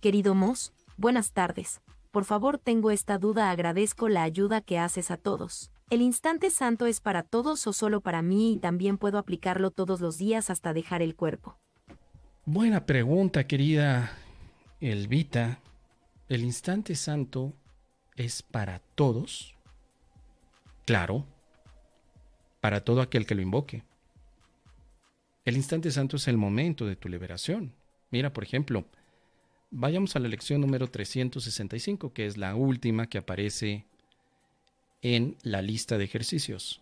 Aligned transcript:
Querido 0.00 0.34
Moss, 0.34 0.72
buenas 0.96 1.32
tardes. 1.32 1.80
Por 2.10 2.24
favor, 2.24 2.58
tengo 2.58 2.90
esta 2.90 3.16
duda, 3.16 3.52
agradezco 3.52 4.08
la 4.08 4.24
ayuda 4.24 4.60
que 4.60 4.76
haces 4.76 5.12
a 5.12 5.16
todos. 5.16 5.70
¿El 5.88 6.02
instante 6.02 6.50
santo 6.50 6.86
es 6.86 7.00
para 7.00 7.22
todos 7.22 7.64
o 7.68 7.72
solo 7.72 8.00
para 8.00 8.22
mí 8.22 8.54
y 8.54 8.58
también 8.58 8.98
puedo 8.98 9.18
aplicarlo 9.18 9.70
todos 9.70 10.00
los 10.00 10.18
días 10.18 10.50
hasta 10.50 10.72
dejar 10.72 11.00
el 11.00 11.14
cuerpo? 11.14 11.56
Buena 12.44 12.86
pregunta, 12.86 13.46
querida 13.46 14.10
Elvita. 14.80 15.60
¿El 16.28 16.42
instante 16.42 16.96
santo 16.96 17.52
es 18.16 18.42
para 18.42 18.80
todos? 18.96 19.54
Claro, 20.86 21.24
para 22.60 22.80
todo 22.82 23.00
aquel 23.00 23.26
que 23.26 23.36
lo 23.36 23.42
invoque. 23.42 23.84
El 25.44 25.56
instante 25.56 25.92
santo 25.92 26.16
es 26.16 26.26
el 26.26 26.36
momento 26.36 26.84
de 26.84 26.96
tu 26.96 27.08
liberación. 27.08 27.72
Mira, 28.10 28.32
por 28.32 28.42
ejemplo, 28.42 28.84
vayamos 29.70 30.16
a 30.16 30.18
la 30.18 30.28
lección 30.28 30.60
número 30.60 30.88
365, 30.88 32.12
que 32.12 32.26
es 32.26 32.36
la 32.36 32.54
última 32.54 33.06
que 33.06 33.18
aparece 33.18 33.86
en 35.02 35.36
la 35.42 35.62
lista 35.62 35.98
de 35.98 36.04
ejercicios. 36.04 36.80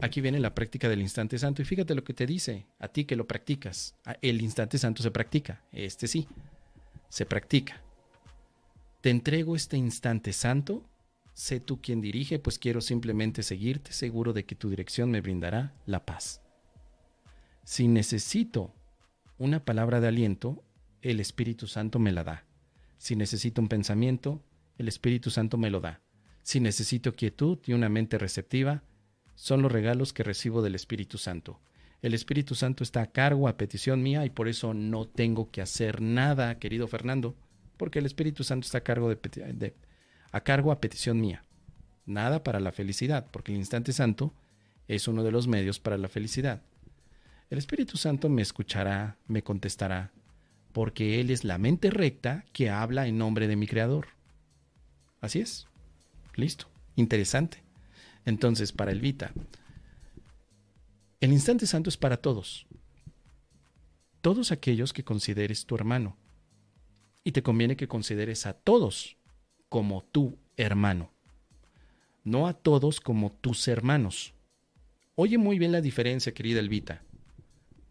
Aquí 0.00 0.20
viene 0.20 0.40
la 0.40 0.54
práctica 0.54 0.88
del 0.88 1.02
instante 1.02 1.38
santo 1.38 1.60
y 1.60 1.64
fíjate 1.64 1.94
lo 1.94 2.04
que 2.04 2.14
te 2.14 2.26
dice, 2.26 2.66
a 2.78 2.88
ti 2.88 3.04
que 3.04 3.16
lo 3.16 3.26
practicas. 3.26 3.94
Ah, 4.04 4.16
el 4.22 4.40
instante 4.40 4.78
santo 4.78 5.02
se 5.02 5.10
practica, 5.10 5.62
este 5.72 6.06
sí, 6.06 6.26
se 7.08 7.26
practica. 7.26 7.82
Te 9.00 9.10
entrego 9.10 9.56
este 9.56 9.76
instante 9.76 10.32
santo, 10.32 10.84
sé 11.34 11.60
tú 11.60 11.80
quien 11.80 12.00
dirige, 12.00 12.38
pues 12.38 12.58
quiero 12.58 12.80
simplemente 12.80 13.42
seguirte, 13.42 13.92
seguro 13.92 14.32
de 14.32 14.44
que 14.44 14.54
tu 14.54 14.70
dirección 14.70 15.10
me 15.10 15.20
brindará 15.20 15.74
la 15.86 16.04
paz. 16.06 16.40
Si 17.64 17.88
necesito 17.88 18.72
una 19.38 19.64
palabra 19.64 20.00
de 20.00 20.08
aliento, 20.08 20.62
el 21.02 21.20
Espíritu 21.20 21.66
Santo 21.66 21.98
me 21.98 22.12
la 22.12 22.24
da. 22.24 22.44
Si 22.98 23.16
necesito 23.16 23.60
un 23.60 23.68
pensamiento, 23.68 24.42
el 24.78 24.88
Espíritu 24.88 25.30
Santo 25.30 25.56
me 25.56 25.70
lo 25.70 25.80
da. 25.80 26.00
Si 26.42 26.60
necesito 26.60 27.14
quietud 27.14 27.58
y 27.66 27.72
una 27.72 27.88
mente 27.88 28.18
receptiva, 28.18 28.82
son 29.34 29.62
los 29.62 29.72
regalos 29.72 30.12
que 30.12 30.22
recibo 30.22 30.62
del 30.62 30.74
Espíritu 30.74 31.16
Santo. 31.16 31.60
El 32.02 32.14
Espíritu 32.14 32.54
Santo 32.54 32.82
está 32.82 33.02
a 33.02 33.12
cargo 33.12 33.48
a 33.48 33.56
petición 33.56 34.02
mía 34.02 34.24
y 34.24 34.30
por 34.30 34.48
eso 34.48 34.74
no 34.74 35.06
tengo 35.06 35.50
que 35.50 35.62
hacer 35.62 36.00
nada, 36.00 36.58
querido 36.58 36.88
Fernando, 36.88 37.36
porque 37.76 37.98
el 37.98 38.06
Espíritu 38.06 38.44
Santo 38.44 38.66
está 38.66 38.78
a 38.78 38.82
cargo, 38.82 39.08
de, 39.08 39.74
a, 40.32 40.40
cargo 40.40 40.72
a 40.72 40.80
petición 40.80 41.20
mía. 41.20 41.44
Nada 42.06 42.42
para 42.42 42.60
la 42.60 42.72
felicidad, 42.72 43.26
porque 43.30 43.52
el 43.52 43.58
instante 43.58 43.92
santo 43.92 44.34
es 44.88 45.08
uno 45.08 45.22
de 45.22 45.30
los 45.30 45.46
medios 45.46 45.78
para 45.78 45.98
la 45.98 46.08
felicidad. 46.08 46.62
El 47.48 47.58
Espíritu 47.58 47.96
Santo 47.96 48.28
me 48.28 48.42
escuchará, 48.42 49.16
me 49.26 49.42
contestará, 49.42 50.12
porque 50.72 51.20
Él 51.20 51.30
es 51.30 51.44
la 51.44 51.58
mente 51.58 51.90
recta 51.90 52.44
que 52.52 52.70
habla 52.70 53.06
en 53.06 53.18
nombre 53.18 53.48
de 53.48 53.56
mi 53.56 53.66
Creador. 53.66 54.08
Así 55.20 55.40
es. 55.40 55.66
Listo. 56.34 56.66
Interesante. 56.96 57.62
Entonces, 58.24 58.72
para 58.72 58.92
Elvita, 58.92 59.32
el 61.20 61.32
instante 61.32 61.66
santo 61.66 61.88
es 61.88 61.96
para 61.96 62.18
todos. 62.18 62.66
Todos 64.20 64.52
aquellos 64.52 64.92
que 64.92 65.04
consideres 65.04 65.66
tu 65.66 65.74
hermano. 65.74 66.16
Y 67.24 67.32
te 67.32 67.42
conviene 67.42 67.76
que 67.76 67.88
consideres 67.88 68.46
a 68.46 68.54
todos 68.54 69.16
como 69.68 70.02
tu 70.02 70.38
hermano. 70.56 71.10
No 72.24 72.46
a 72.46 72.54
todos 72.54 73.00
como 73.00 73.32
tus 73.32 73.66
hermanos. 73.68 74.34
Oye 75.14 75.38
muy 75.38 75.58
bien 75.58 75.72
la 75.72 75.80
diferencia, 75.80 76.32
querida 76.32 76.60
Elvita. 76.60 77.02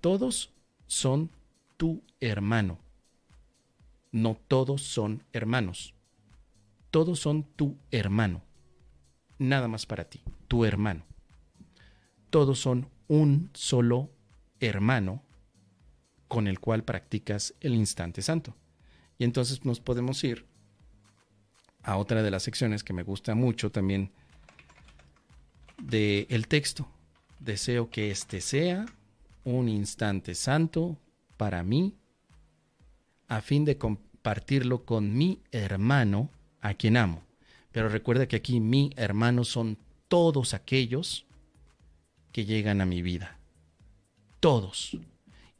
Todos 0.00 0.52
son 0.86 1.30
tu 1.76 2.02
hermano. 2.20 2.78
No 4.12 4.36
todos 4.48 4.82
son 4.82 5.22
hermanos. 5.32 5.94
Todos 6.90 7.18
son 7.18 7.44
tu 7.56 7.76
hermano. 7.90 8.42
Nada 9.38 9.68
más 9.68 9.86
para 9.86 10.04
ti, 10.04 10.20
tu 10.46 10.64
hermano. 10.64 11.04
Todos 12.30 12.58
son 12.58 12.88
un 13.08 13.50
solo 13.52 14.10
hermano 14.60 15.22
con 16.28 16.46
el 16.46 16.60
cual 16.60 16.84
practicas 16.84 17.54
el 17.60 17.74
instante 17.74 18.22
santo. 18.22 18.56
Y 19.18 19.24
entonces 19.24 19.64
nos 19.64 19.80
podemos 19.80 20.22
ir 20.24 20.46
a 21.82 21.96
otra 21.96 22.22
de 22.22 22.30
las 22.30 22.42
secciones 22.42 22.82
que 22.82 22.92
me 22.92 23.02
gusta 23.02 23.34
mucho 23.34 23.70
también 23.70 24.10
del 25.82 26.26
el 26.30 26.48
texto. 26.48 26.88
Deseo 27.40 27.90
que 27.90 28.10
este 28.10 28.40
sea 28.40 28.86
un 29.44 29.68
instante 29.68 30.34
santo 30.34 30.96
para 31.44 31.62
mí, 31.62 31.92
a 33.28 33.42
fin 33.42 33.66
de 33.66 33.76
compartirlo 33.76 34.86
con 34.86 35.14
mi 35.14 35.42
hermano, 35.52 36.30
a 36.62 36.72
quien 36.72 36.96
amo. 36.96 37.22
Pero 37.70 37.90
recuerda 37.90 38.26
que 38.26 38.36
aquí 38.36 38.60
mi 38.60 38.94
hermano 38.96 39.44
son 39.44 39.76
todos 40.08 40.54
aquellos 40.54 41.26
que 42.32 42.46
llegan 42.46 42.80
a 42.80 42.86
mi 42.86 43.02
vida. 43.02 43.36
Todos. 44.40 44.96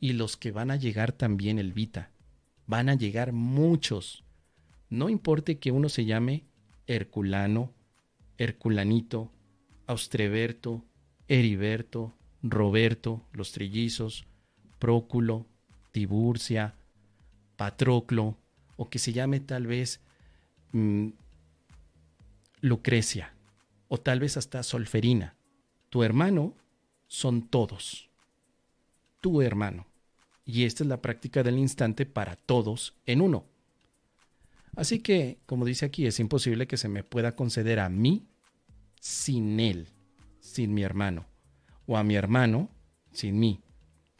Y 0.00 0.14
los 0.14 0.38
que 0.38 0.52
van 0.52 0.70
a 0.70 0.76
llegar 0.76 1.12
también, 1.12 1.58
Elvita. 1.58 2.10
Van 2.66 2.88
a 2.88 2.94
llegar 2.94 3.34
muchos. 3.34 4.24
No 4.88 5.10
importe 5.10 5.58
que 5.58 5.70
uno 5.70 5.90
se 5.90 6.06
llame 6.06 6.44
Herculano, 6.86 7.74
Herculanito, 8.38 9.30
Austreberto, 9.86 10.82
Heriberto, 11.28 12.14
Roberto, 12.42 13.26
los 13.32 13.52
trillizos, 13.52 14.24
Próculo, 14.78 15.46
Tiburcia, 15.94 16.74
Patroclo, 17.54 18.36
o 18.76 18.90
que 18.90 18.98
se 18.98 19.12
llame 19.12 19.38
tal 19.38 19.68
vez 19.68 20.00
mm, 20.72 21.10
Lucrecia, 22.62 23.32
o 23.86 23.98
tal 23.98 24.18
vez 24.18 24.36
hasta 24.36 24.64
Solferina. 24.64 25.36
Tu 25.90 26.02
hermano 26.02 26.56
son 27.06 27.46
todos. 27.46 28.10
Tu 29.20 29.40
hermano. 29.40 29.86
Y 30.44 30.64
esta 30.64 30.82
es 30.82 30.88
la 30.88 31.00
práctica 31.00 31.44
del 31.44 31.58
instante 31.58 32.06
para 32.06 32.34
todos 32.34 32.96
en 33.06 33.20
uno. 33.20 33.44
Así 34.74 34.98
que, 34.98 35.38
como 35.46 35.64
dice 35.64 35.86
aquí, 35.86 36.06
es 36.06 36.18
imposible 36.18 36.66
que 36.66 36.76
se 36.76 36.88
me 36.88 37.04
pueda 37.04 37.36
conceder 37.36 37.78
a 37.78 37.88
mí 37.88 38.26
sin 38.98 39.60
él, 39.60 39.86
sin 40.40 40.74
mi 40.74 40.82
hermano, 40.82 41.26
o 41.86 41.96
a 41.96 42.02
mi 42.02 42.16
hermano 42.16 42.68
sin 43.12 43.38
mí 43.38 43.63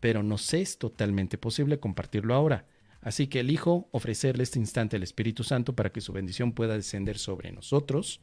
pero 0.00 0.22
nos 0.22 0.54
es 0.54 0.78
totalmente 0.78 1.38
posible 1.38 1.80
compartirlo 1.80 2.34
ahora. 2.34 2.66
Así 3.00 3.28
que 3.28 3.40
elijo 3.40 3.88
ofrecerle 3.92 4.42
este 4.42 4.58
instante 4.58 4.96
al 4.96 5.02
Espíritu 5.02 5.44
Santo 5.44 5.74
para 5.74 5.90
que 5.90 6.00
su 6.00 6.12
bendición 6.12 6.52
pueda 6.52 6.74
descender 6.74 7.18
sobre 7.18 7.52
nosotros 7.52 8.20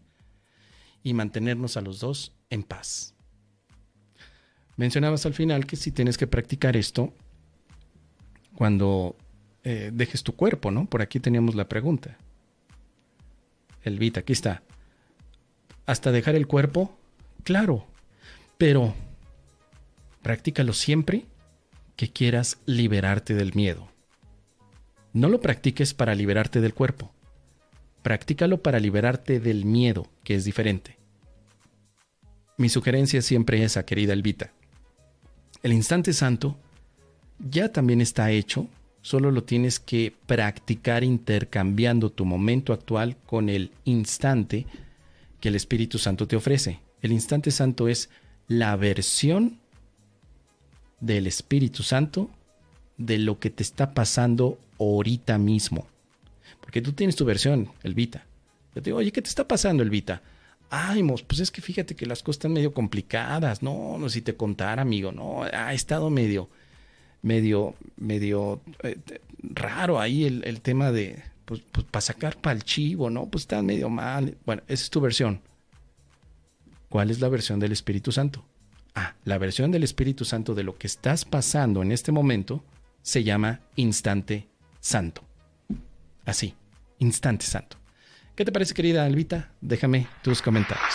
y 1.02 1.14
mantenernos 1.14 1.78
a 1.78 1.82
los 1.82 2.00
dos 2.00 2.36
en 2.50 2.64
paz. 2.64 3.14
Mencionabas 4.78 5.26
al 5.26 5.34
final 5.34 5.66
que 5.66 5.76
si 5.76 5.92
tienes 5.92 6.18
que 6.18 6.28
practicar 6.28 6.76
esto 6.76 7.14
cuando 8.56 9.16
eh, 9.64 9.92
dejes 9.94 10.24
tu 10.24 10.36
cuerpo, 10.36 10.72
¿no? 10.72 10.86
Por 10.86 11.02
aquí 11.02 11.20
teníamos 11.20 11.56
la 11.56 11.70
pregunta. 11.70 12.18
Elvita, 13.84 14.22
aquí 14.22 14.34
está. 14.34 14.64
¿Hasta 15.86 16.12
dejar 16.12 16.36
el 16.36 16.48
cuerpo? 16.48 16.98
Claro, 17.44 17.86
pero 18.58 18.94
practícalo 20.22 20.74
siempre 20.74 21.26
que 21.96 22.12
quieras 22.12 22.58
liberarte 22.66 23.34
del 23.34 23.54
miedo. 23.54 23.88
No 25.14 25.30
lo 25.30 25.40
practiques 25.40 25.94
para 25.94 26.16
liberarte 26.16 26.62
del 26.62 26.74
cuerpo. 26.74 27.12
Practícalo 28.02 28.62
para 28.62 28.80
liberarte 28.80 29.40
del 29.40 29.66
miedo, 29.66 30.08
que 30.24 30.36
es 30.36 30.44
diferente. 30.44 30.98
Mi 32.58 32.70
sugerencia 32.70 33.22
siempre 33.22 33.58
es 33.60 33.72
esa, 33.72 33.86
querida 33.86 34.14
Elvita. 34.14 34.52
El 35.64 35.74
instante 35.74 36.14
santo 36.14 36.58
ya 37.40 37.72
también 37.72 38.02
está 38.02 38.32
hecho, 38.32 38.68
solo 39.02 39.32
lo 39.32 39.44
tienes 39.44 39.80
que 39.80 40.14
practicar 40.26 41.04
intercambiando 41.04 42.12
tu 42.12 42.26
momento 42.26 42.74
actual 42.74 43.18
con 43.26 43.50
el 43.50 43.72
instante 43.84 44.66
que 45.40 45.50
el 45.50 45.56
Espíritu 45.56 45.98
Santo 45.98 46.28
te 46.28 46.36
ofrece. 46.36 46.80
El 47.02 47.12
instante 47.12 47.52
santo 47.52 47.88
es 47.88 48.10
la 48.48 48.76
versión 48.76 49.60
del 51.00 51.28
Espíritu 51.28 51.84
Santo 51.84 52.30
de 52.98 53.18
lo 53.18 53.40
que 53.40 53.50
te 53.50 53.64
está 53.64 53.94
pasando 53.94 54.58
ahorita 54.80 55.38
mismo. 55.38 55.88
Porque 56.62 56.82
tú 56.82 56.94
tienes 56.94 57.16
tu 57.16 57.26
versión, 57.26 57.70
Elvita. 57.84 58.26
Yo 58.74 58.82
te 58.82 58.90
digo, 58.90 58.98
oye, 58.98 59.12
¿qué 59.12 59.22
te 59.22 59.30
está 59.30 59.48
pasando, 59.48 59.84
Elvita? 59.84 60.22
Ay, 60.70 61.04
pues 61.28 61.40
es 61.40 61.52
que 61.52 61.62
fíjate 61.62 61.96
que 61.96 62.06
las 62.06 62.24
cosas 62.24 62.38
están 62.38 62.54
medio 62.54 62.74
complicadas. 62.74 63.62
No, 63.62 63.98
no, 63.98 64.10
si 64.10 64.22
te 64.22 64.36
contara, 64.36 64.82
amigo, 64.82 65.12
no, 65.12 65.44
ha 65.44 65.74
estado 65.74 66.10
medio, 66.10 66.50
medio, 67.22 67.76
medio 67.98 68.62
eh, 68.84 68.98
raro 69.42 70.00
ahí 70.00 70.26
el, 70.26 70.62
tema 70.62 70.92
de, 70.92 71.22
pues, 71.46 71.62
pues 71.72 71.86
para 71.86 72.02
sacar 72.02 72.38
para 72.38 72.56
el 72.56 72.64
chivo, 72.64 73.10
¿no? 73.10 73.28
Pues 73.28 73.44
está 73.44 73.62
medio 73.62 73.90
mal. 73.90 74.38
Bueno, 74.46 74.64
esa 74.68 74.84
es 74.84 74.90
tu 74.90 75.02
versión. 75.02 75.42
¿Cuál 76.90 77.12
es 77.12 77.20
la 77.20 77.30
versión 77.30 77.60
del 77.60 77.72
Espíritu 77.72 78.12
Santo? 78.12 78.44
Ah, 78.96 79.14
la 79.26 79.38
versión 79.38 79.72
del 79.72 79.84
Espíritu 79.84 80.24
Santo 80.24 80.56
de 80.56 80.64
lo 80.64 80.78
que 80.78 80.88
estás 80.88 81.26
pasando 81.26 81.82
en 81.82 81.92
este 81.92 82.12
momento 82.12 82.64
se 83.02 83.24
llama 83.24 83.60
instante 83.76 84.48
santo. 84.80 85.22
Así, 86.26 86.56
instante 87.00 87.46
santo. 87.46 87.78
¿Qué 88.36 88.46
te 88.46 88.52
parece, 88.52 88.74
querida 88.74 89.06
Albita? 89.06 89.52
Déjame 89.62 90.08
tus 90.24 90.42
comentarios. 90.42 90.94